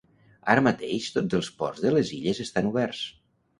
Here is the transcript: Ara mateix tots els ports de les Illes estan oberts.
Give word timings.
Ara 0.53 0.63
mateix 0.67 1.09
tots 1.17 1.37
els 1.41 1.51
ports 1.61 1.85
de 1.85 1.93
les 1.99 2.15
Illes 2.19 2.43
estan 2.49 2.73
oberts. 2.75 3.07